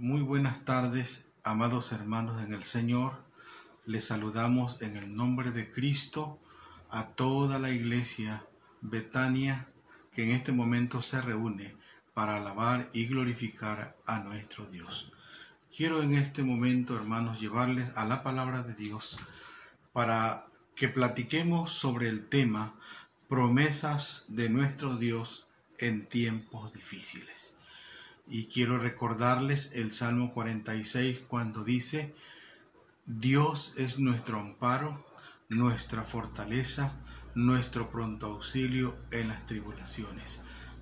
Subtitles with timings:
[0.00, 3.14] Muy buenas tardes, amados hermanos en el Señor.
[3.84, 6.38] Les saludamos en el nombre de Cristo
[6.88, 8.44] a toda la iglesia
[8.80, 9.66] Betania
[10.12, 11.74] que en este momento se reúne
[12.14, 15.10] para alabar y glorificar a nuestro Dios.
[15.76, 19.18] Quiero en este momento, hermanos, llevarles a la palabra de Dios
[19.92, 20.46] para
[20.76, 22.76] que platiquemos sobre el tema
[23.28, 27.57] promesas de nuestro Dios en tiempos difíciles.
[28.30, 32.14] Y quiero recordarles el Salmo 46 cuando dice,
[33.06, 35.06] Dios es nuestro amparo,
[35.48, 37.00] nuestra fortaleza,
[37.34, 40.40] nuestro pronto auxilio en las tribulaciones.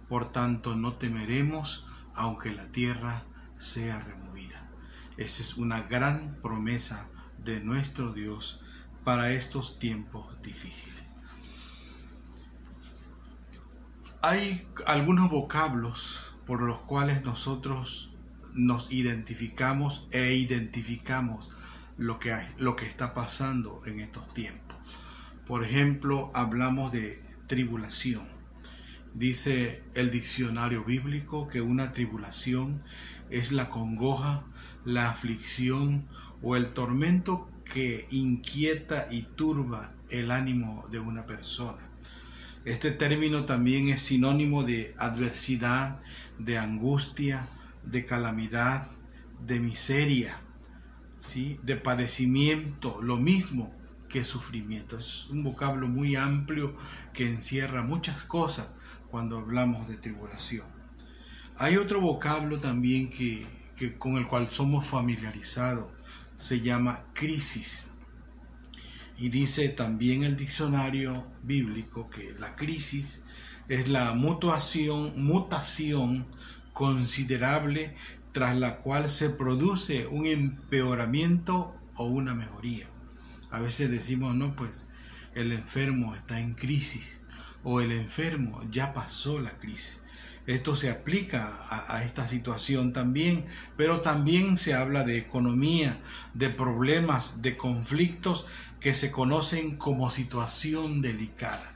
[0.08, 3.24] Por tanto, no temeremos aunque la tierra
[3.58, 4.68] sea removida.
[5.16, 7.08] Esa es una gran promesa
[7.38, 8.60] de nuestro Dios
[9.04, 10.96] para estos tiempos difíciles.
[14.20, 18.14] Hay algunos vocablos por los cuales nosotros
[18.54, 21.50] nos identificamos e identificamos
[21.98, 24.76] lo que, lo que está pasando en estos tiempos.
[25.46, 28.26] Por ejemplo, hablamos de tribulación.
[29.14, 32.82] Dice el diccionario bíblico que una tribulación
[33.30, 34.44] es la congoja,
[34.84, 36.06] la aflicción
[36.42, 41.82] o el tormento que inquieta y turba el ánimo de una persona.
[42.64, 46.00] Este término también es sinónimo de adversidad,
[46.38, 47.48] de angustia,
[47.84, 48.88] de calamidad,
[49.46, 50.38] de miseria,
[51.20, 51.58] ¿sí?
[51.62, 53.74] de padecimiento, lo mismo
[54.08, 54.98] que sufrimiento.
[54.98, 56.76] Es un vocablo muy amplio
[57.12, 58.70] que encierra muchas cosas
[59.10, 60.66] cuando hablamos de tribulación.
[61.58, 65.86] Hay otro vocablo también que, que con el cual somos familiarizados,
[66.36, 67.86] se llama crisis.
[69.16, 73.22] Y dice también el diccionario bíblico que la crisis
[73.68, 75.14] es la mutación
[76.72, 77.94] considerable
[78.32, 82.86] tras la cual se produce un empeoramiento o una mejoría.
[83.50, 84.86] A veces decimos, no, pues
[85.34, 87.22] el enfermo está en crisis
[87.64, 90.00] o el enfermo ya pasó la crisis.
[90.46, 93.46] Esto se aplica a, esta situación también,
[93.76, 95.98] pero también se habla de economía,
[96.34, 98.46] de problemas, de conflictos
[98.78, 101.75] que se conocen como situación delicada.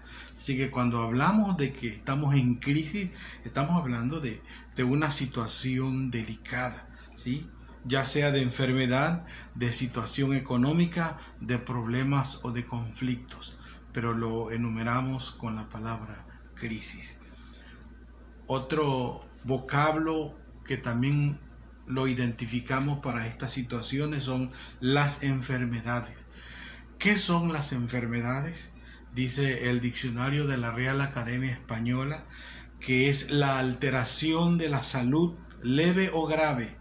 [0.50, 3.10] Así que cuando hablamos de que estamos en crisis,
[3.44, 4.42] estamos hablando de,
[4.74, 7.48] de una situación delicada, ¿sí?
[7.84, 9.24] ya sea de enfermedad,
[9.54, 13.56] de situación económica, de problemas o de conflictos,
[13.92, 17.18] pero lo enumeramos con la palabra crisis.
[18.48, 21.38] Otro vocablo que también
[21.86, 24.50] lo identificamos para estas situaciones son
[24.80, 26.26] las enfermedades.
[26.98, 28.69] ¿Qué son las enfermedades?
[29.14, 32.24] Dice el diccionario de la Real Academia Española
[32.80, 36.76] que es la alteración de la salud leve o grave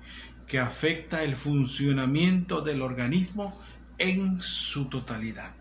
[0.48, 3.58] que afecta el funcionamiento del organismo
[3.98, 5.59] en su totalidad.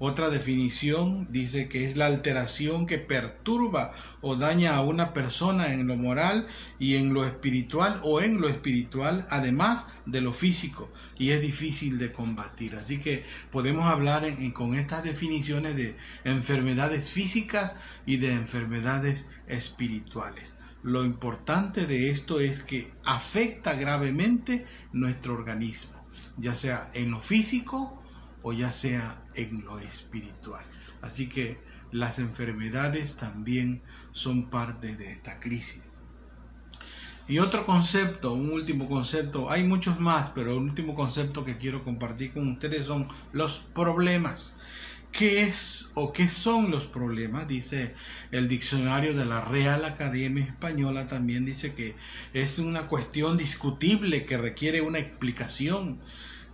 [0.00, 5.88] Otra definición dice que es la alteración que perturba o daña a una persona en
[5.88, 6.46] lo moral
[6.78, 11.98] y en lo espiritual o en lo espiritual, además de lo físico, y es difícil
[11.98, 12.76] de combatir.
[12.76, 17.74] Así que podemos hablar con estas definiciones de enfermedades físicas
[18.06, 20.54] y de enfermedades espirituales.
[20.84, 27.97] Lo importante de esto es que afecta gravemente nuestro organismo, ya sea en lo físico
[28.48, 30.64] o ya sea en lo espiritual.
[31.02, 31.58] Así que
[31.92, 33.82] las enfermedades también
[34.12, 35.82] son parte de esta crisis.
[37.28, 41.84] Y otro concepto, un último concepto, hay muchos más, pero el último concepto que quiero
[41.84, 44.54] compartir con ustedes son los problemas.
[45.12, 47.48] ¿Qué es o qué son los problemas?
[47.48, 47.94] Dice
[48.30, 51.96] el diccionario de la Real Academia Española, también dice que
[52.32, 56.00] es una cuestión discutible que requiere una explicación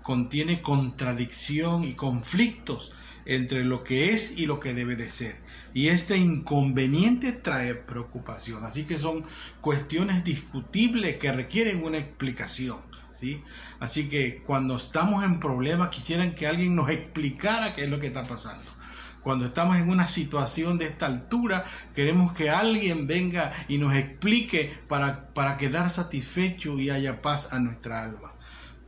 [0.05, 2.93] contiene contradicción y conflictos
[3.25, 5.41] entre lo que es y lo que debe de ser.
[5.73, 8.65] Y este inconveniente trae preocupación.
[8.65, 9.25] Así que son
[9.63, 12.81] cuestiones discutibles que requieren una explicación.
[13.15, 13.43] ¿sí?
[13.81, 18.09] Así que cuando estamos en problemas quisieran que alguien nos explicara qué es lo que
[18.09, 18.71] está pasando.
[19.23, 21.65] Cuando estamos en una situación de esta altura,
[21.95, 27.59] queremos que alguien venga y nos explique para, para quedar satisfecho y haya paz a
[27.59, 28.34] nuestra alma.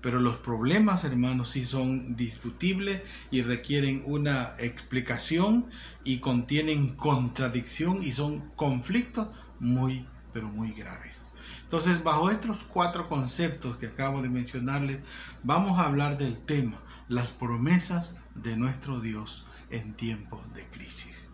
[0.01, 5.67] Pero los problemas, hermanos, sí son discutibles y requieren una explicación
[6.05, 9.29] y contienen contradicción y son conflictos
[9.59, 11.31] muy, pero muy graves.
[11.63, 15.01] Entonces, bajo estos cuatro conceptos que acabo de mencionarles,
[15.43, 16.79] vamos a hablar del tema,
[17.09, 21.29] las promesas de nuestro Dios en tiempos de crisis.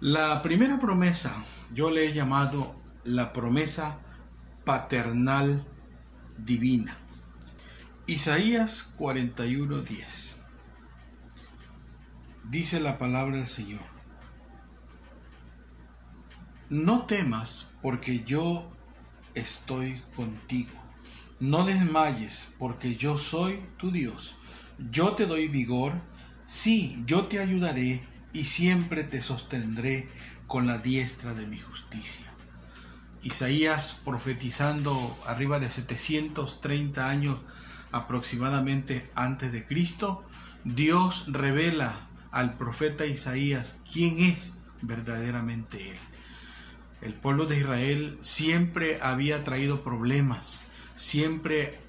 [0.00, 1.32] La primera promesa
[1.74, 2.74] yo le he llamado
[3.04, 3.98] la promesa
[4.64, 5.66] paternal
[6.38, 6.96] divina.
[8.06, 10.36] Isaías 41:10.
[12.44, 13.84] Dice la palabra del Señor.
[16.70, 18.70] No temas porque yo
[19.34, 20.72] estoy contigo.
[21.40, 24.36] No desmayes porque yo soy tu Dios.
[24.90, 25.92] Yo te doy vigor.
[26.46, 30.08] Sí, yo te ayudaré y siempre te sostendré
[30.46, 32.27] con la diestra de mi justicia.
[33.22, 37.38] Isaías profetizando arriba de 730 años
[37.92, 40.24] aproximadamente antes de Cristo,
[40.64, 41.94] Dios revela
[42.30, 45.98] al profeta Isaías quién es verdaderamente él.
[47.00, 50.62] El pueblo de Israel siempre había traído problemas,
[50.96, 51.80] siempre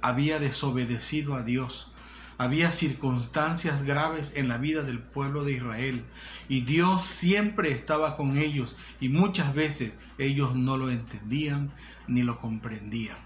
[0.00, 1.92] había desobedecido a Dios,
[2.38, 6.04] había circunstancias graves en la vida del pueblo de Israel
[6.48, 11.70] y Dios siempre estaba con ellos y muchas veces ellos no lo entendían
[12.06, 13.16] ni lo comprendían.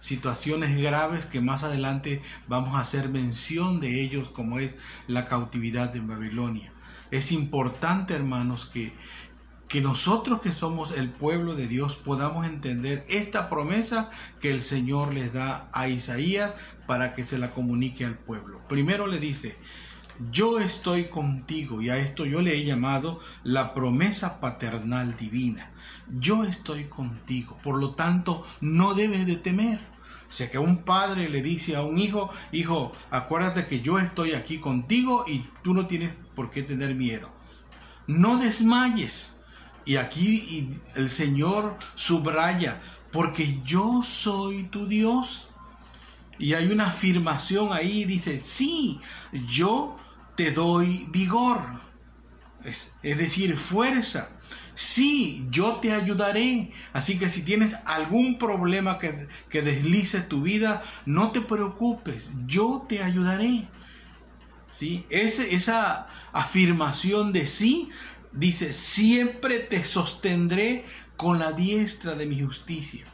[0.00, 4.74] Situaciones graves que más adelante vamos a hacer mención de ellos como es
[5.06, 6.72] la cautividad en Babilonia.
[7.12, 8.92] Es importante, hermanos, que
[9.68, 14.10] que nosotros que somos el pueblo de Dios podamos entender esta promesa
[14.40, 16.52] que el Señor les da a Isaías
[16.86, 18.60] para que se la comunique al pueblo.
[18.68, 19.56] Primero le dice,
[20.30, 25.72] yo estoy contigo y a esto yo le he llamado la promesa paternal divina.
[26.18, 29.80] Yo estoy contigo, por lo tanto no debes de temer.
[30.28, 34.32] O sea que un padre le dice a un hijo, hijo, acuérdate que yo estoy
[34.32, 37.30] aquí contigo y tú no tienes por qué tener miedo.
[38.06, 39.35] No desmayes
[39.86, 45.48] y aquí el Señor subraya, porque yo soy tu Dios.
[46.38, 49.00] Y hay una afirmación ahí, dice, sí,
[49.48, 49.96] yo
[50.34, 51.60] te doy vigor.
[52.64, 54.28] Es, decir, fuerza.
[54.74, 56.72] Sí, yo te ayudaré.
[56.92, 62.84] Así que si tienes algún problema que, que deslice tu vida, no te preocupes, yo
[62.88, 63.68] te ayudaré.
[64.72, 65.06] ¿Sí?
[65.08, 67.88] esa afirmación de sí
[68.36, 70.84] dice, siempre te sostendré
[71.16, 73.06] con la diestra de mi justicia.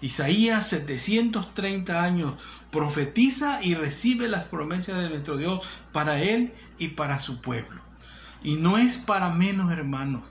[0.00, 2.34] Isaías 730 años
[2.70, 7.82] profetiza y recibe las promesas de nuestro Dios para él y para su pueblo.
[8.42, 10.22] Y no es para menos, hermanos,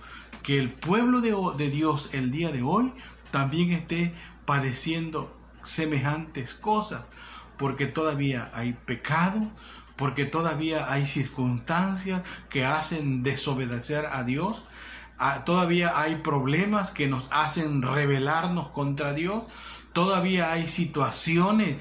[0.43, 2.93] que el pueblo de, de Dios el día de hoy
[3.31, 4.13] también esté
[4.45, 7.03] padeciendo semejantes cosas,
[7.57, 9.51] porque todavía hay pecado,
[9.97, 14.63] porque todavía hay circunstancias que hacen desobedecer a Dios,
[15.17, 19.43] ah, todavía hay problemas que nos hacen rebelarnos contra Dios,
[19.93, 21.77] todavía hay situaciones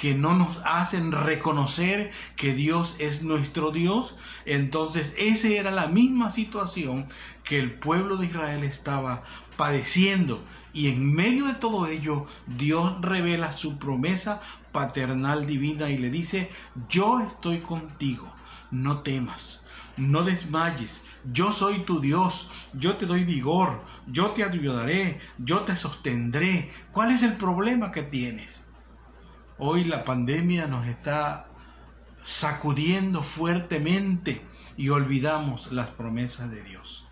[0.00, 4.14] que no nos hacen reconocer que Dios es nuestro Dios.
[4.46, 7.06] Entonces esa era la misma situación
[7.44, 9.22] que el pueblo de Israel estaba
[9.58, 10.42] padeciendo.
[10.72, 14.40] Y en medio de todo ello, Dios revela su promesa
[14.72, 16.50] paternal divina y le dice,
[16.88, 18.32] yo estoy contigo,
[18.70, 19.64] no temas.
[19.96, 25.76] No desmayes, yo soy tu Dios, yo te doy vigor, yo te ayudaré, yo te
[25.76, 26.70] sostendré.
[26.92, 28.64] ¿Cuál es el problema que tienes?
[29.58, 31.50] Hoy la pandemia nos está
[32.22, 34.40] sacudiendo fuertemente
[34.78, 37.09] y olvidamos las promesas de Dios.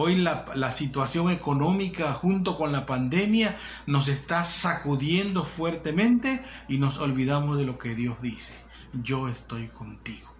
[0.00, 3.56] Hoy la, situación económica junto con la pandemia
[3.86, 8.54] nos está sacudiendo fuertemente y nos olvidamos de lo que Dios dice.
[8.92, 10.32] Yo estoy contigo.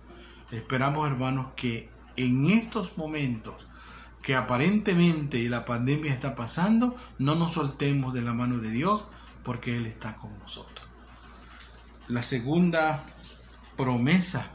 [0.52, 3.56] Esperamos hermanos que en estos momentos
[4.22, 9.06] que aparentemente la pandemia está pasando, no nos soltemos de la mano de Dios
[9.42, 10.86] porque Él está con nosotros.
[12.06, 13.04] La segunda
[13.76, 14.52] promesa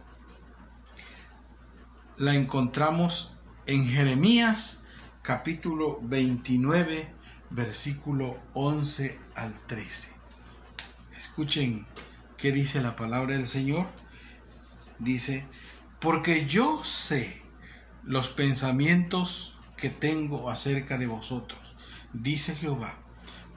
[2.15, 3.33] la encontramos
[3.65, 4.79] en Jeremías
[5.23, 7.09] capítulo 29
[7.49, 10.09] versículo 11 al 13.
[11.17, 11.87] Escuchen
[12.35, 13.87] qué dice la palabra del Señor.
[14.99, 15.45] Dice,
[16.01, 17.41] porque yo sé
[18.03, 21.73] los pensamientos que tengo acerca de vosotros,
[22.11, 22.93] dice Jehová,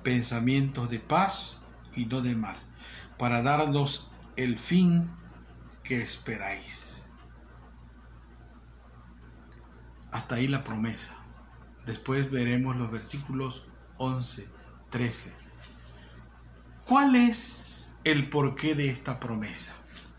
[0.04, 1.58] pensamientos de paz
[1.96, 2.56] y no de mal
[3.18, 5.10] para darnos el fin
[5.82, 7.06] que esperáis.
[10.12, 11.15] Hasta ahí la promesa.
[11.86, 13.62] Después veremos los versículos
[13.98, 14.48] 11,
[14.90, 15.32] 13.
[16.84, 19.74] ¿Cuál es el porqué de esta promesa?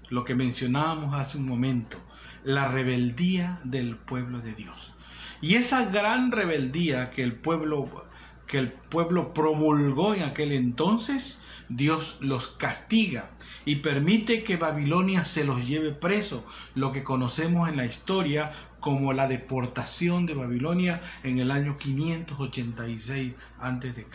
[0.10, 1.98] Lo que mencionábamos hace un momento,
[2.44, 4.94] la rebeldía del pueblo de Dios.
[5.42, 8.08] Y esa gran rebeldía que el pueblo
[8.48, 13.30] que el pueblo promulgó en aquel entonces Dios los castiga
[13.66, 18.54] y permite que Babilonia se los lleve preso, lo que conocemos en la historia
[18.88, 24.08] como la deportación de Babilonia en el año 586 a.C.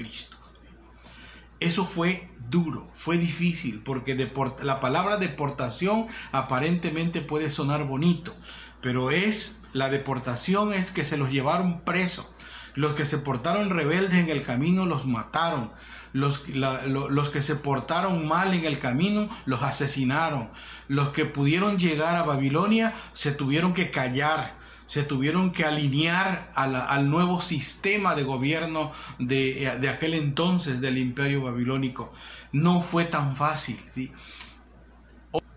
[1.60, 4.14] eso fue duro, fue difícil, porque
[4.62, 8.34] la palabra deportación aparentemente puede sonar bonito,
[8.80, 12.26] pero es la deportación es que se los llevaron presos.
[12.74, 15.70] Los que se portaron rebeldes en el camino los mataron.
[16.14, 20.50] Los, los, que se portaron mal en el camino los asesinaron.
[20.88, 24.61] Los que pudieron llegar a Babilonia se tuvieron que callar
[24.92, 32.12] se tuvieron que alinear al nuevo sistema de gobierno de, aquel entonces del imperio babilónico.
[32.52, 33.80] No fue tan fácil.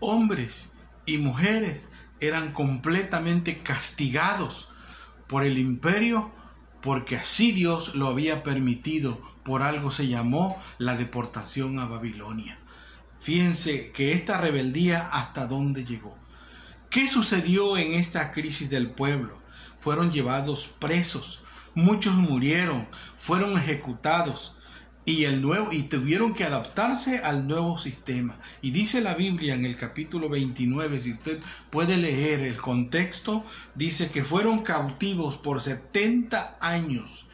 [0.00, 0.72] Hombres
[1.04, 1.86] y mujeres
[2.18, 4.70] eran completamente castigados
[5.26, 6.30] por el imperio
[6.80, 9.20] porque así Dios lo había permitido.
[9.42, 12.58] Por algo se llamó la deportación a Babilonia.
[13.20, 16.16] Fíjense que esta rebeldía hasta dónde llegó.
[16.96, 19.38] ¿Qué sucedió en esta crisis del pueblo?
[19.80, 21.40] Fueron llevados presos,
[21.74, 22.88] muchos murieron,
[23.18, 24.54] fueron ejecutados
[25.04, 28.38] y el nuevo y tuvieron que adaptarse al nuevo sistema.
[28.62, 31.38] Y dice la Biblia en el capítulo 29, si usted
[31.68, 37.25] puede leer el contexto, dice que fueron cautivos por 70 años.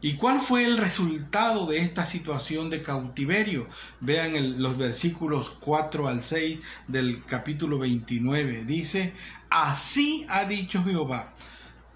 [0.00, 3.66] ¿Y cuál fue el resultado de esta situación de cautiverio?
[4.00, 8.64] Vean los versículos 4 al 6 del capítulo 29.
[8.64, 9.12] Dice,
[9.50, 11.34] así ha dicho Jehová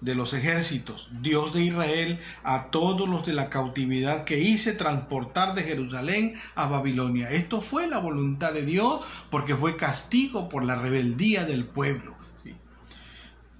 [0.01, 5.53] de los ejércitos, Dios de Israel, a todos los de la cautividad que hice transportar
[5.53, 7.29] de Jerusalén a Babilonia.
[7.31, 12.17] Esto fue la voluntad de Dios porque fue castigo por la rebeldía del pueblo.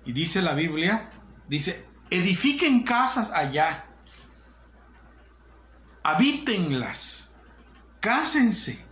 [0.05, 1.12] Y dice la Biblia,
[1.47, 3.85] dice, edifiquen casas allá
[6.03, 7.31] habítenlas,
[8.00, 8.86] cásense,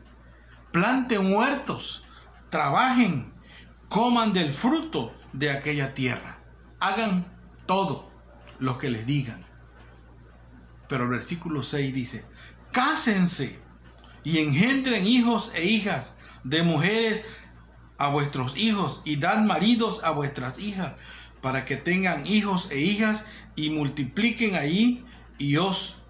[0.72, 2.04] planten huertos,
[2.50, 3.34] trabajen,
[3.90, 6.40] coman del fruto de aquella tierra,
[6.80, 7.26] hagan
[7.66, 8.12] todo
[8.60, 9.46] lo que les digan.
[10.88, 12.26] Pero el versículo 6 dice,
[12.72, 13.60] cásense
[14.24, 16.14] y engendren hijos e hijas
[16.44, 17.24] de mujeres
[17.98, 20.94] a vuestros hijos y dan maridos a vuestras hijas
[21.42, 23.26] para que tengan hijos e hijas
[23.56, 25.06] y multipliquen ahí
[25.38, 26.01] y os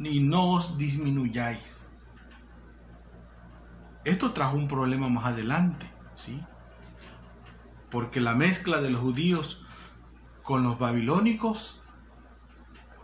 [0.00, 1.86] ni no os disminuyáis.
[4.02, 6.42] Esto trajo un problema más adelante, ¿sí?
[7.90, 9.62] Porque la mezcla de los judíos
[10.42, 11.82] con los babilónicos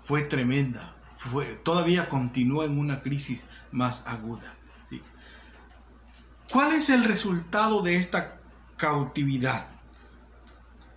[0.04, 0.96] fue tremenda.
[1.18, 4.54] Fue, todavía continúa en una crisis más aguda.
[4.88, 5.02] ¿sí?
[6.50, 8.40] ¿Cuál es el resultado de esta
[8.78, 9.66] cautividad?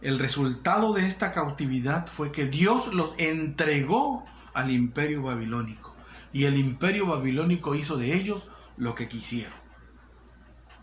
[0.02, 5.89] El resultado de esta cautividad fue que Dios los entregó al imperio babilónico
[6.34, 8.44] y el imperio babilónico hizo de ellos
[8.78, 9.58] lo que quisieron.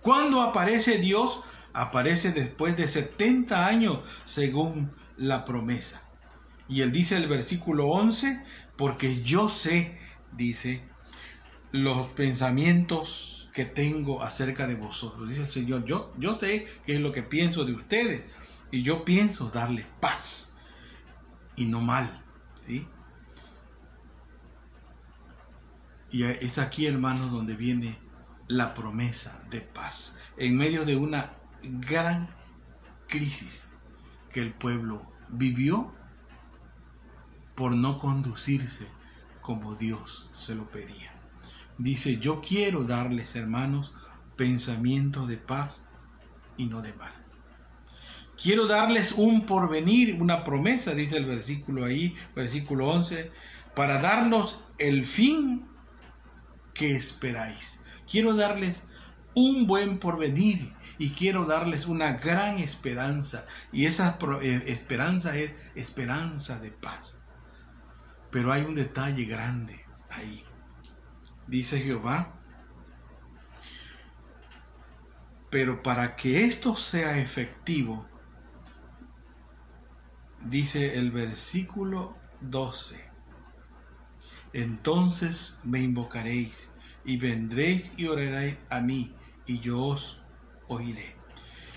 [0.00, 1.40] Cuando aparece Dios?
[1.72, 6.02] Aparece después de 70 años según la promesa.
[6.68, 8.42] Y él dice el versículo 11,
[8.76, 9.98] porque yo sé,
[10.32, 10.82] dice,
[11.72, 15.28] los pensamientos que tengo acerca de vosotros.
[15.28, 18.24] Dice el Señor, yo, yo sé qué es lo que pienso de ustedes.
[18.70, 20.52] Y yo pienso darles paz
[21.56, 22.22] y no mal.
[22.66, 22.86] ¿sí?
[26.10, 27.98] Y es aquí, hermanos, donde viene
[28.48, 30.16] la promesa de paz.
[30.36, 31.32] En medio de una
[31.62, 32.28] gran
[33.08, 33.76] crisis
[34.30, 35.92] que el pueblo vivió
[37.54, 38.86] por no conducirse
[39.40, 41.12] como Dios se lo pedía.
[41.78, 43.92] Dice, yo quiero darles, hermanos,
[44.36, 45.82] pensamientos de paz
[46.56, 47.12] y no de mal.
[48.40, 53.30] Quiero darles un porvenir, una promesa, dice el versículo ahí, versículo 11,
[53.74, 55.66] para darnos el fin
[56.76, 57.80] ¿qué esperáis?
[58.10, 58.82] Quiero darles
[59.34, 63.46] un buen porvenir y quiero darles una gran esperanza.
[63.72, 67.18] Y esa eh, esperanza es esperanza de paz.
[68.30, 70.44] Pero hay un detalle grande ahí.
[71.46, 72.40] Dice Jehová,
[75.50, 78.06] pero para que esto sea efectivo,
[80.44, 83.05] dice el versículo 12,
[84.56, 86.70] entonces me invocaréis
[87.04, 90.18] y vendréis y oraréis a mí y yo os
[90.66, 91.14] oiré.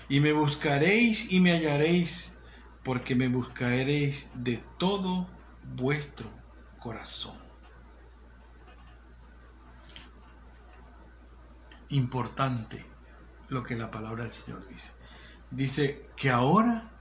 [0.08, 2.38] Y me buscaréis y me hallaréis
[2.82, 5.28] porque me buscaréis de todo
[5.76, 6.30] vuestro
[6.78, 7.36] corazón.
[11.90, 12.86] Importante
[13.50, 14.90] lo que la palabra del Señor dice.
[15.50, 16.92] Dice que ahora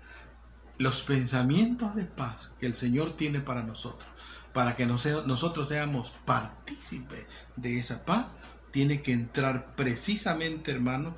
[0.77, 4.09] los pensamientos de paz que el Señor tiene para nosotros
[4.53, 7.25] para que nosotros seamos partícipes
[7.55, 8.27] de esa paz,
[8.71, 11.15] tiene que entrar precisamente, hermano,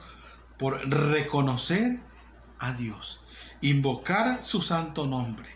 [0.57, 1.99] por reconocer
[2.59, 3.23] a Dios,
[3.61, 5.49] invocar su santo nombre,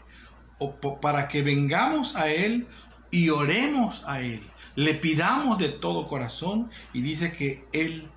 [0.57, 2.67] o para que vengamos a Él
[3.11, 4.41] y oremos a Él,
[4.75, 8.09] le pidamos de todo corazón y dice que Él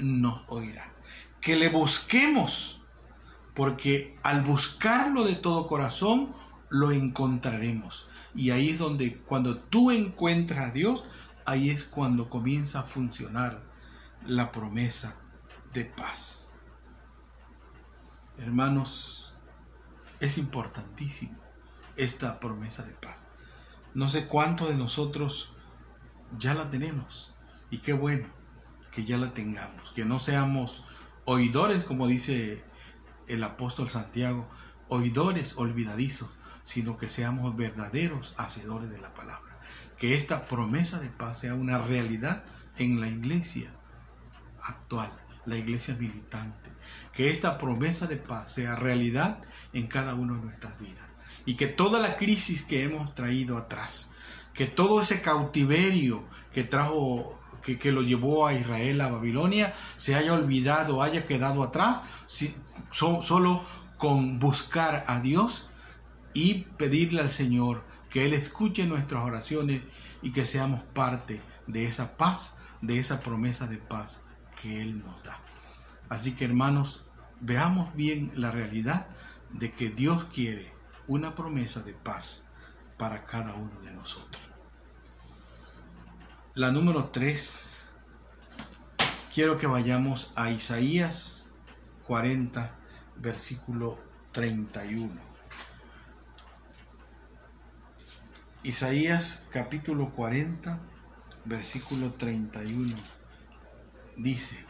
[0.00, 0.92] nos oirá.
[1.40, 2.80] Que le busquemos,
[3.54, 6.32] porque al buscarlo de todo corazón,
[6.70, 8.08] lo encontraremos.
[8.34, 11.04] Y ahí es donde cuando tú encuentras a Dios,
[11.46, 13.62] ahí es cuando comienza a funcionar
[14.26, 15.16] la promesa
[15.72, 16.48] de paz.
[18.38, 19.32] Hermanos,
[20.20, 21.38] es importantísimo
[21.96, 23.26] esta promesa de paz.
[23.94, 25.52] No sé cuántos de nosotros
[26.38, 27.32] ya la tenemos.
[27.70, 28.26] Y qué bueno
[28.90, 29.92] que ya la tengamos.
[29.92, 30.84] Que no seamos
[31.24, 32.64] oidores, como dice
[33.28, 34.48] el apóstol Santiago,
[34.88, 36.30] oidores olvidadizos,
[36.64, 39.58] sino que seamos verdaderos hacedores de la palabra.
[39.98, 42.44] Que esta promesa de paz sea una realidad
[42.76, 43.70] en la iglesia
[44.62, 45.12] actual,
[45.44, 46.70] la iglesia militante.
[47.12, 49.38] Que esta promesa de paz sea realidad
[49.72, 51.06] en cada una de nuestras vidas.
[51.46, 54.10] Y que toda la crisis que hemos traído atrás,
[54.54, 60.32] que todo ese cautiverio que trajo, que, lo llevó a Israel a Babilonia, se haya
[60.32, 62.00] olvidado, haya quedado atrás,
[62.90, 63.64] solo
[63.98, 65.68] con buscar a Dios
[66.34, 69.82] y pedirle al Señor que Él escuche nuestras oraciones
[70.22, 74.20] y que seamos parte de esa paz, de esa promesa de paz
[74.60, 75.40] que Él nos da.
[76.08, 77.04] Así que hermanos,
[77.40, 79.06] veamos bien la realidad
[79.50, 80.72] de que Dios quiere
[81.06, 82.44] una promesa de paz
[82.98, 84.42] para cada uno de nosotros.
[86.54, 87.94] La número 3,
[89.32, 91.50] quiero que vayamos a Isaías
[92.06, 92.70] 40,
[93.16, 93.98] versículo
[94.32, 95.33] 31.
[98.64, 100.80] Isaías capítulo 40,
[101.44, 102.96] versículo 31,
[104.16, 104.64] dice,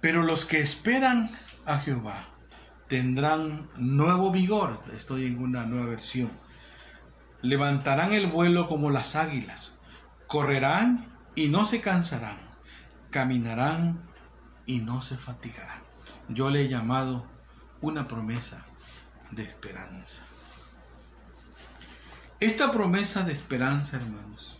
[0.00, 1.30] pero los que esperan
[1.66, 2.26] a Jehová
[2.88, 6.32] tendrán nuevo vigor, estoy en una nueva versión,
[7.42, 9.78] levantarán el vuelo como las águilas,
[10.26, 11.06] correrán
[11.36, 12.40] y no se cansarán,
[13.10, 14.02] caminarán
[14.66, 15.84] y no se fatigarán.
[16.28, 17.24] Yo le he llamado
[17.80, 18.66] una promesa
[19.30, 20.24] de esperanza.
[22.38, 24.58] Esta promesa de esperanza, hermanos,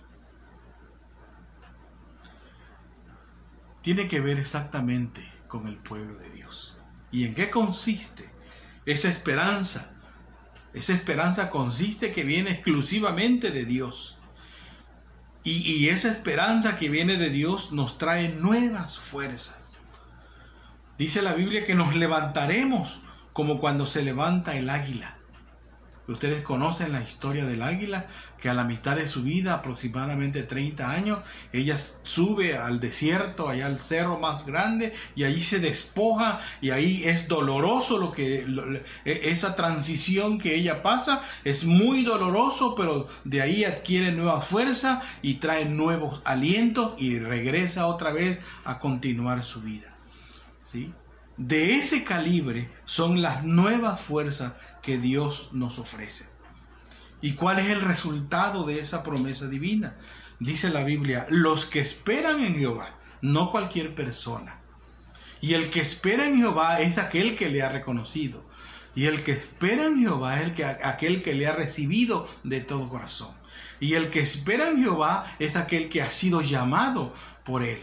[3.83, 6.77] tiene que ver exactamente con el pueblo de Dios.
[7.13, 8.29] ¿Y en qué consiste
[8.85, 9.93] esa esperanza?
[10.73, 14.19] Esa esperanza consiste que viene exclusivamente de Dios.
[15.45, 19.77] Y, esa esperanza que viene de Dios nos trae nuevas fuerzas.
[20.99, 23.01] Dice la Biblia que nos levantaremos
[23.33, 25.17] como cuando se levanta el águila.
[26.09, 28.07] Ustedes conocen la historia del águila,
[28.39, 31.19] que a la mitad de su vida, aproximadamente 30 años,
[31.53, 37.03] ella sube al desierto, allá al cerro más grande, y allí se despoja, y ahí
[37.05, 38.47] es doloroso lo que,
[39.05, 45.03] e, esa transición que ella pasa, es muy doloroso, pero de ahí adquiere nueva fuerza
[45.23, 49.95] y trae nuevos alientos y regresa otra vez a continuar su vida.
[50.71, 50.93] ¿Sí?
[51.37, 56.27] De ese calibre son las nuevas fuerzas que Dios nos ofrece.
[57.21, 59.97] ¿Y cuál es el resultado de esa promesa divina?
[60.39, 64.61] Dice la Biblia, los que esperan en Jehová, no cualquier persona.
[65.43, 68.43] Y el que espera en Jehová es aquel que le ha reconocido.
[68.95, 72.61] Y el que espera en Jehová es el que, aquel que le ha recibido de
[72.61, 73.35] todo corazón.
[73.79, 77.13] Y el que espera en Jehová es aquel que ha sido llamado
[77.45, 77.81] por él.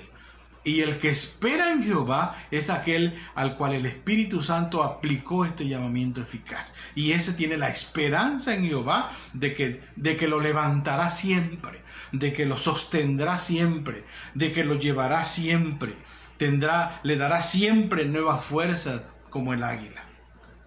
[0.64, 5.68] Y el que espera en Jehová es aquel al cual el Espíritu Santo aplicó este
[5.68, 6.72] llamamiento eficaz.
[6.96, 11.82] Y ese tiene la esperanza en Jehová de que, de que lo levantará siempre,
[12.14, 15.96] de que lo sostendrá siempre, de que lo llevará siempre.
[16.38, 20.04] Tendrá, le dará siempre nuevas fuerzas como el águila.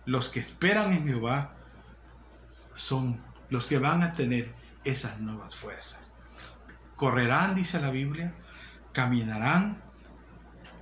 [0.05, 1.55] Los que esperan en Jehová
[2.75, 4.55] son los que van a tener
[4.85, 5.99] esas nuevas fuerzas.
[6.95, 8.35] Correrán, dice la Biblia,
[8.93, 9.86] caminarán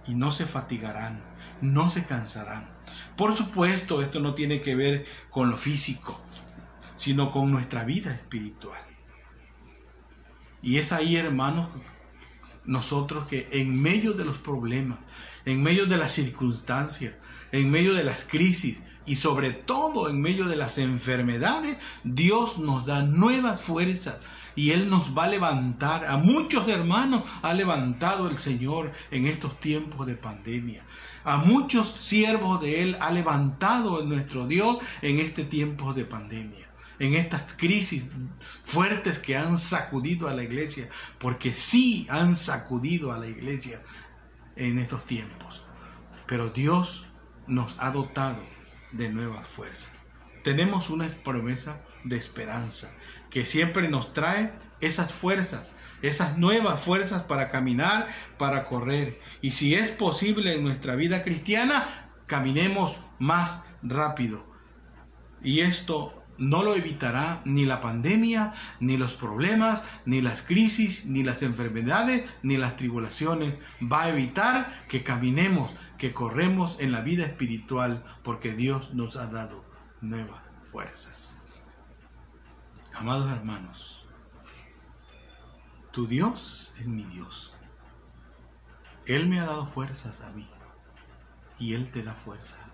[0.06, 1.22] y no se fatigarán,
[1.60, 2.68] no se cansarán.
[3.16, 6.20] Por supuesto, esto no tiene que ver con lo físico,
[6.96, 8.80] sino con nuestra vida espiritual.
[10.62, 11.68] Y es ahí, hermanos,
[12.64, 14.98] nosotros que en medio de los problemas,
[15.44, 17.14] en medio de las circunstancias,
[17.54, 22.84] en medio de las crisis y sobre todo en medio de las enfermedades, Dios nos
[22.84, 24.16] da nuevas fuerzas
[24.56, 26.06] y Él nos va a levantar.
[26.06, 30.84] A muchos hermanos ha levantado el Señor en estos tiempos de pandemia.
[31.22, 36.68] A muchos siervos de Él ha levantado nuestro Dios en este tiempo de pandemia.
[36.98, 38.02] En estas crisis
[38.64, 40.88] fuertes que han sacudido a la iglesia,
[41.18, 43.80] porque sí han sacudido a la iglesia
[44.56, 45.62] en estos tiempos.
[46.26, 47.06] Pero Dios
[47.46, 48.42] nos ha dotado
[48.92, 49.90] de nuevas fuerzas.
[50.42, 52.90] tenemos una promesa de esperanza
[53.30, 55.70] que siempre nos trae esas fuerzas,
[56.02, 59.18] esas nuevas fuerzas para caminar, para correr.
[59.40, 64.46] Y si es posible en nuestra vida cristiana, caminemos más rápido.
[65.42, 71.22] Y esto no lo evitará ni la pandemia, ni los problemas, ni las crisis, ni
[71.22, 73.54] las enfermedades, ni las tribulaciones.
[73.80, 79.28] Va a evitar que caminemos, que corremos en la vida espiritual, porque Dios nos ha
[79.28, 79.64] dado
[80.00, 81.38] nuevas fuerzas.
[82.96, 84.04] Amados hermanos,
[85.90, 87.52] tu Dios es mi Dios.
[89.06, 90.48] Él me ha dado fuerzas a mí
[91.58, 92.73] y Él te da fuerzas a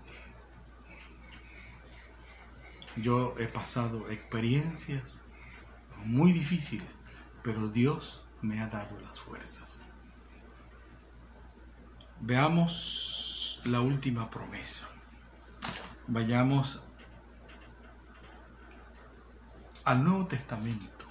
[2.97, 5.19] Yo he pasado experiencias
[6.05, 6.87] muy difíciles,
[7.41, 9.83] pero Dios me ha dado las fuerzas.
[12.19, 14.87] Veamos la última promesa.
[16.07, 16.83] Vayamos
[19.85, 21.05] al Nuevo Testamento.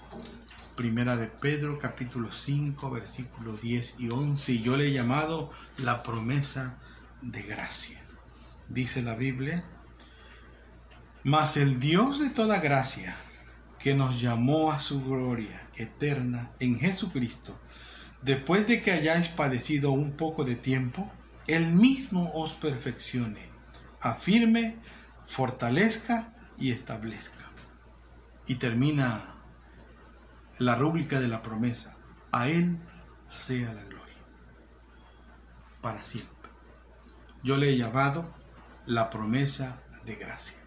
[0.77, 4.53] Primera de Pedro capítulo 5 versículo 10 y 11.
[4.53, 6.79] Y yo le he llamado la promesa
[7.23, 8.01] de gracia.
[8.69, 9.65] Dice la Biblia,
[11.25, 13.17] mas el Dios de toda gracia,
[13.79, 17.59] que nos llamó a su gloria eterna en Jesucristo,
[18.23, 21.11] después de que hayáis padecido un poco de tiempo,
[21.47, 23.49] Él mismo os perfeccione,
[24.01, 24.79] afirme,
[25.27, 27.51] fortalezca y establezca.
[28.47, 29.37] Y termina
[30.59, 31.97] la rúbrica de la promesa,
[32.33, 32.79] a Él
[33.29, 34.19] sea la gloria,
[35.81, 36.51] para siempre.
[37.43, 38.35] Yo le he llamado
[38.85, 40.60] la promesa de gracia.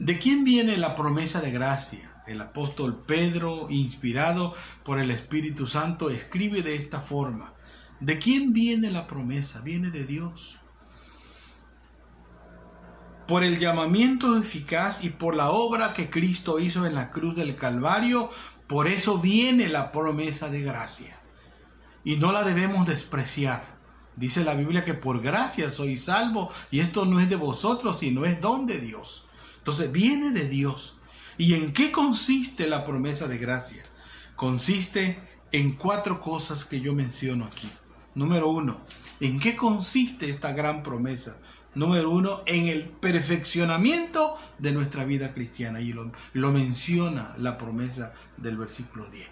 [0.00, 2.22] ¿De quién viene la promesa de gracia?
[2.26, 7.52] El apóstol Pedro, inspirado por el Espíritu Santo, escribe de esta forma.
[8.00, 9.60] ¿De quién viene la promesa?
[9.60, 10.58] Viene de Dios.
[13.28, 17.54] Por el llamamiento eficaz y por la obra que Cristo hizo en la cruz del
[17.54, 18.30] Calvario,
[18.68, 21.20] por eso viene la promesa de gracia.
[22.04, 23.78] Y no la debemos despreciar.
[24.16, 28.24] Dice la Biblia que por gracia soy salvo y esto no es de vosotros, sino
[28.24, 29.26] es don de Dios.
[29.60, 30.96] Entonces viene de Dios.
[31.38, 33.82] ¿Y en qué consiste la promesa de gracia?
[34.36, 35.18] Consiste
[35.52, 37.68] en cuatro cosas que yo menciono aquí.
[38.14, 38.80] Número uno,
[39.20, 41.38] ¿en qué consiste esta gran promesa?
[41.74, 45.80] Número uno, en el perfeccionamiento de nuestra vida cristiana.
[45.80, 49.28] Y lo, menciona la promesa del versículo 10.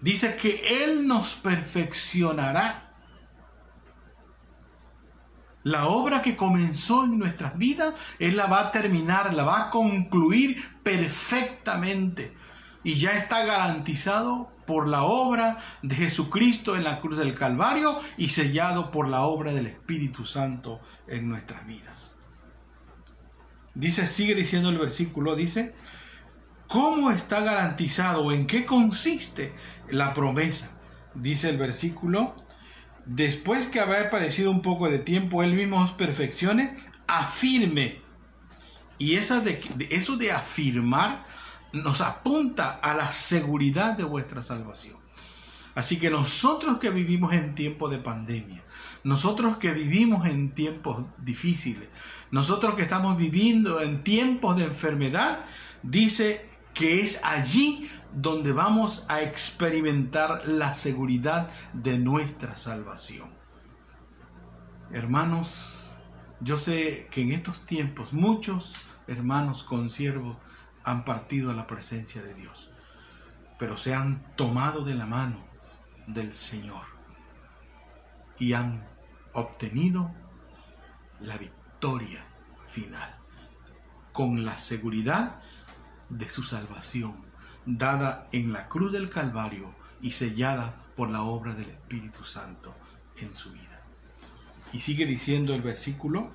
[0.00, 2.87] Dice que Él nos perfeccionará
[5.68, 9.70] la obra que comenzó en nuestras vidas, Él la va a terminar, la va a
[9.70, 12.32] concluir perfectamente.
[12.84, 18.30] Y ya está garantizado por la obra de Jesucristo en la cruz del Calvario y
[18.30, 22.12] sellado por la obra del Espíritu Santo en nuestras vidas.
[23.74, 25.74] Dice, sigue diciendo el versículo, dice,
[26.66, 28.32] ¿cómo está garantizado?
[28.32, 29.52] ¿En qué consiste
[29.90, 30.70] la promesa?
[31.14, 32.47] Dice el versículo
[33.08, 35.94] después que haber padecido un poco de tiempo, él mismo os
[37.06, 38.00] afirme.
[38.98, 41.24] Y esa de, eso de afirmar
[41.72, 44.96] nos apunta a la seguridad de vuestra salvación.
[45.74, 48.62] Así que nosotros que vivimos en tiempo de pandemia,
[49.04, 51.88] nosotros que vivimos en tiempos difíciles,
[52.30, 55.40] nosotros que estamos viviendo en tiempos de enfermedad,
[55.82, 56.47] dice
[56.78, 63.30] que es allí donde vamos a experimentar la seguridad de nuestra salvación.
[64.92, 65.90] Hermanos,
[66.40, 68.74] yo sé que en estos tiempos muchos
[69.08, 70.36] hermanos consiervos
[70.84, 72.70] han partido a la presencia de Dios,
[73.58, 75.44] pero se han tomado de la mano
[76.06, 76.84] del Señor
[78.38, 78.86] y han
[79.32, 80.14] obtenido
[81.18, 82.24] la victoria
[82.68, 83.18] final
[84.12, 85.40] con la seguridad
[86.08, 87.28] de su salvación
[87.76, 92.74] dada en la cruz del Calvario y sellada por la obra del Espíritu Santo
[93.16, 93.82] en su vida.
[94.72, 96.30] Y sigue diciendo el versículo,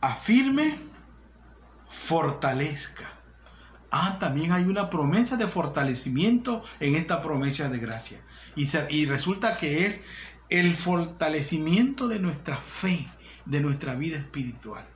[0.00, 0.78] afirme,
[1.88, 3.12] fortalezca.
[3.90, 8.20] Ah, también hay una promesa de fortalecimiento en esta promesa de gracia.
[8.54, 10.00] Y, y resulta que es
[10.48, 13.10] el fortalecimiento de nuestra fe,
[13.46, 14.86] de nuestra vida espiritual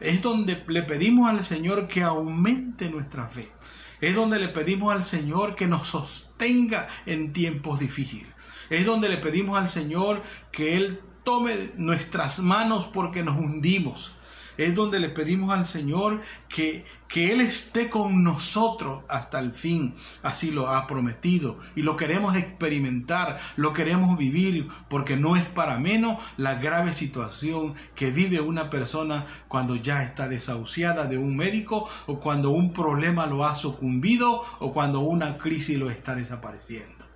[0.00, 3.48] es donde le pedimos al Señor que aumente nuestra fe.
[4.00, 8.32] Es donde le pedimos al Señor que nos sostenga en tiempos difíciles.
[8.70, 14.12] Es donde le pedimos al Señor que Él tome nuestras manos porque nos hundimos.
[14.60, 19.94] Es donde le pedimos al Señor que, que Él esté con nosotros hasta el fin.
[20.22, 21.58] Así lo ha prometido.
[21.74, 27.74] Y lo queremos experimentar, lo queremos vivir, porque no es para menos la grave situación
[27.94, 33.26] que vive una persona cuando ya está desahuciada de un médico o cuando un problema
[33.26, 37.06] lo ha sucumbido o cuando una crisis lo está desapareciendo.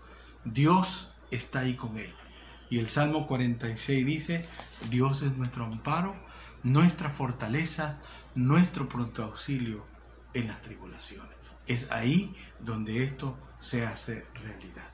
[0.45, 2.13] Dios está ahí con él.
[2.71, 4.47] Y el Salmo 46 dice,
[4.91, 6.17] Dios es nuestro amparo,
[6.65, 7.99] nuestra fortaleza,
[8.35, 9.87] nuestro pronto auxilio
[10.33, 11.37] en las tribulaciones.
[11.67, 14.91] Es ahí donde esto se hace realidad.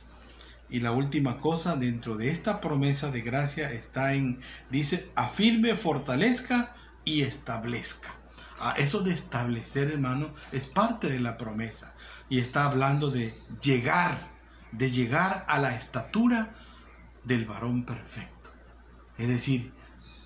[0.69, 6.77] Y la última cosa dentro de esta promesa de gracia está en, dice, afirme, fortalezca
[7.05, 8.15] y establezca.
[8.61, 11.95] A eso de establecer, hermano, es parte de la promesa.
[12.29, 14.29] Y está hablando de llegar,
[14.71, 16.55] de llegar a la estatura
[17.25, 18.53] del varón perfecto.
[19.19, 19.73] Es decir,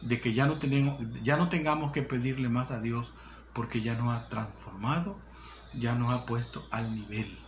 [0.05, 3.13] de que ya no, tenemos, ya no tengamos que pedirle más a Dios
[3.53, 5.19] porque ya nos ha transformado,
[5.73, 7.39] ya nos ha puesto al nivel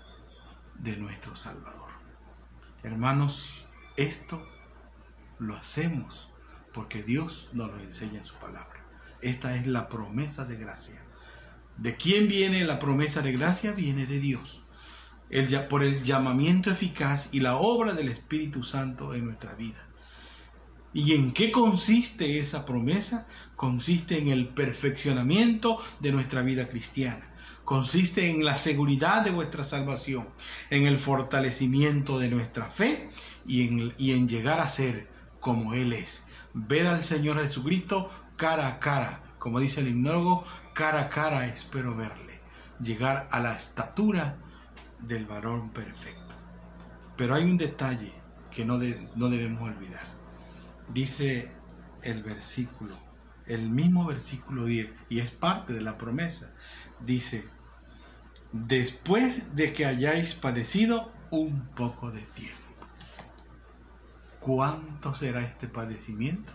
[0.74, 1.90] de nuestro Salvador.
[2.82, 3.66] Hermanos,
[3.96, 4.46] esto
[5.38, 6.28] lo hacemos
[6.72, 8.84] porque Dios nos lo enseña en su palabra.
[9.20, 11.02] Esta es la promesa de gracia.
[11.76, 13.72] ¿De quién viene la promesa de gracia?
[13.72, 14.62] Viene de Dios.
[15.68, 19.85] Por el llamamiento eficaz y la obra del Espíritu Santo en nuestra vida.
[20.96, 23.26] ¿Y en qué consiste esa promesa?
[23.54, 27.34] Consiste en el perfeccionamiento de nuestra vida cristiana.
[27.66, 30.26] Consiste en la seguridad de vuestra salvación,
[30.70, 33.10] en el fortalecimiento de nuestra fe
[33.46, 33.66] y
[34.10, 36.24] en, llegar a ser como Él es.
[36.54, 41.94] Ver al Señor Jesucristo cara a cara, como dice el himnólogo, cara a cara espero
[41.94, 42.40] verle,
[42.82, 44.38] llegar a la estatura
[45.00, 46.34] del varón perfecto.
[47.18, 48.14] Pero hay un detalle
[48.50, 50.15] que no debemos olvidar.
[50.92, 51.52] Dice
[52.02, 52.94] el versículo,
[53.46, 56.52] el mismo versículo 10, y es parte de la promesa,
[57.00, 57.44] dice,
[58.52, 62.56] después de que hayáis padecido un poco de tiempo.
[64.40, 66.52] ¿Cuánto será este padecimiento?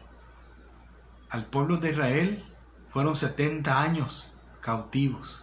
[1.32, 2.44] al pueblo de Israel
[2.90, 5.38] fueron 70 años cautivos.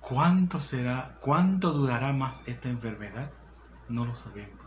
[0.00, 3.30] ¿Cuánto será, cuánto durará más esta enfermedad?
[3.88, 4.57] No lo sabemos.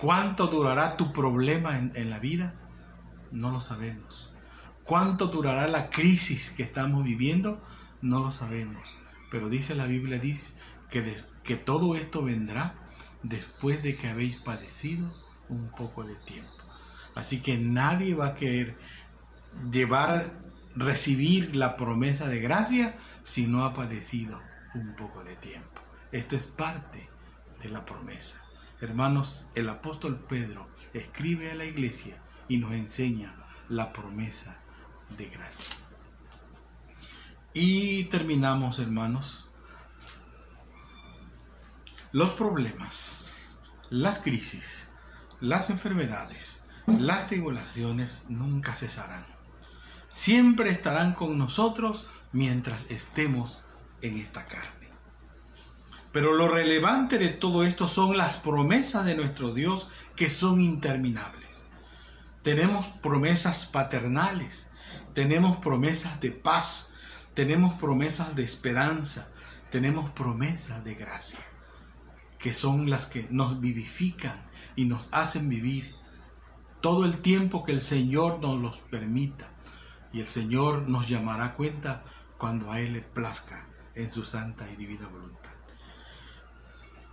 [0.00, 2.54] ¿Cuánto durará tu problema en, en la vida?
[3.30, 4.30] No lo sabemos.
[4.82, 7.62] ¿Cuánto durará la crisis que estamos viviendo?
[8.00, 8.96] No lo sabemos.
[9.30, 10.54] Pero dice la Biblia dice
[10.88, 12.74] que, que todo esto vendrá
[13.22, 15.14] después de que habéis padecido
[15.50, 16.50] un poco de tiempo.
[17.14, 18.78] Así que nadie va a querer
[19.70, 20.32] llevar,
[20.74, 24.40] recibir la promesa de gracia si no ha padecido
[24.74, 25.82] un poco de tiempo.
[26.10, 27.10] Esto es parte
[27.62, 28.42] de la promesa.
[28.80, 33.34] Hermanos, el apóstol Pedro escribe a la iglesia y nos enseña
[33.68, 34.58] la promesa
[35.18, 35.76] de gracia.
[37.52, 39.50] Y terminamos, hermanos,
[42.12, 43.54] los problemas,
[43.90, 44.88] las crisis,
[45.40, 49.26] las enfermedades, las tribulaciones nunca cesarán.
[50.10, 53.58] Siempre estarán con nosotros mientras estemos
[54.00, 54.79] en esta carne.
[56.12, 61.48] Pero lo relevante de todo esto son las promesas de nuestro Dios que son interminables.
[62.42, 64.68] Tenemos promesas paternales,
[65.14, 66.90] tenemos promesas de paz,
[67.34, 69.28] tenemos promesas de esperanza,
[69.70, 71.40] tenemos promesas de gracia,
[72.38, 74.42] que son las que nos vivifican
[74.74, 75.94] y nos hacen vivir
[76.80, 79.48] todo el tiempo que el Señor nos los permita.
[80.12, 82.02] Y el Señor nos llamará a cuenta
[82.36, 85.39] cuando a Él le plazca en su santa y divina voluntad.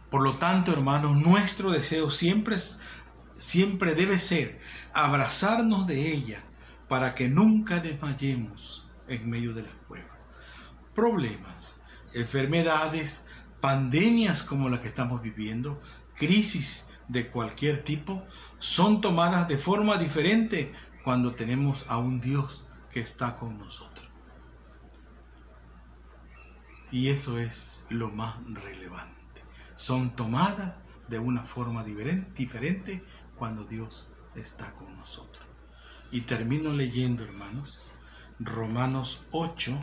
[0.09, 2.57] Por lo tanto, hermanos, nuestro deseo siempre,
[3.37, 4.61] siempre debe ser
[4.93, 6.43] abrazarnos de ella
[6.87, 10.17] para que nunca desmayemos en medio de las pruebas.
[10.95, 11.75] Problemas,
[12.13, 13.25] enfermedades,
[13.59, 15.81] pandemias como la que estamos viviendo,
[16.15, 18.25] crisis de cualquier tipo
[18.59, 24.07] son tomadas de forma diferente cuando tenemos a un Dios que está con nosotros.
[26.91, 29.16] Y eso es lo más relevante.
[29.77, 30.73] Son tomadas
[31.07, 35.45] de una forma diferente cuando Dios está con nosotros.
[36.11, 37.77] Y termino leyendo, hermanos,
[38.39, 39.79] Romanos 8,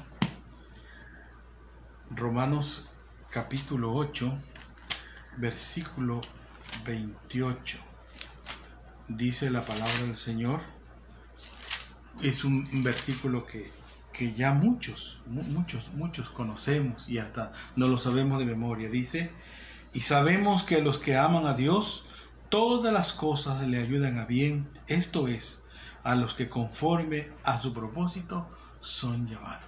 [2.10, 2.90] Romanos
[3.30, 4.36] capítulo 8,
[5.36, 6.20] versículo
[6.84, 7.78] 28.
[9.06, 10.60] Dice la palabra del Señor.
[12.20, 13.70] Es un, versículo que,
[14.12, 18.88] que ya muchos, muchos, muchos conocemos y hasta no lo sabemos de memoria.
[18.88, 19.30] Dice,
[19.94, 22.04] y sabemos que los que aman a Dios,
[22.48, 24.68] todas las cosas le ayudan a bien.
[24.88, 25.60] Esto es,
[26.02, 28.46] a los que conforme a su propósito
[28.80, 29.64] son llamados.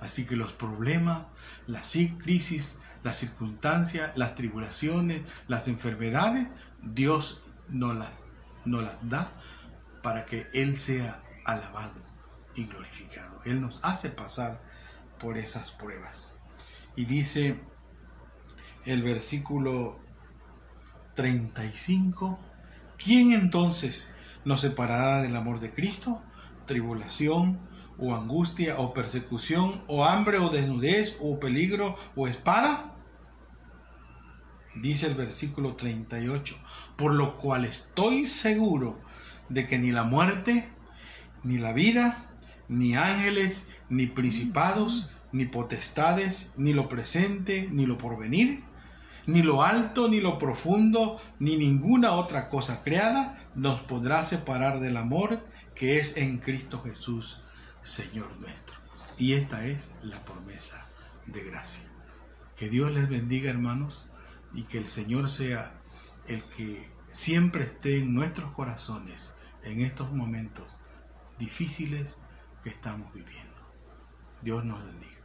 [0.00, 1.26] Así que los problemas,
[1.66, 1.92] las
[2.24, 6.48] crisis, las circunstancias, las tribulaciones, las enfermedades,
[6.82, 8.12] Dios nos las,
[8.64, 9.30] nos las da
[10.02, 12.00] para que Él sea alabado
[12.54, 13.42] y glorificado.
[13.44, 14.62] Él nos hace pasar
[15.18, 16.32] por esas pruebas.
[16.96, 17.60] Y dice
[18.86, 19.98] el versículo
[21.14, 22.38] 35,
[22.96, 24.08] ¿quién entonces
[24.44, 26.22] nos separará del amor de Cristo?
[26.66, 27.58] Tribulación
[27.98, 32.94] o angustia o persecución o hambre o desnudez o peligro o espada.
[34.76, 36.56] Dice el versículo 38,
[36.96, 39.00] por lo cual estoy seguro
[39.48, 40.68] de que ni la muerte,
[41.42, 42.26] ni la vida,
[42.68, 48.62] ni ángeles, ni principados, ni potestades, ni lo presente, ni lo porvenir,
[49.26, 54.96] ni lo alto, ni lo profundo, ni ninguna otra cosa creada nos podrá separar del
[54.96, 57.40] amor que es en Cristo Jesús,
[57.82, 58.76] Señor nuestro.
[59.18, 60.86] Y esta es la promesa
[61.26, 61.82] de gracia.
[62.56, 64.06] Que Dios les bendiga, hermanos,
[64.54, 65.78] y que el Señor sea
[66.26, 70.66] el que siempre esté en nuestros corazones en estos momentos
[71.38, 72.16] difíciles
[72.62, 73.60] que estamos viviendo.
[74.42, 75.15] Dios nos bendiga.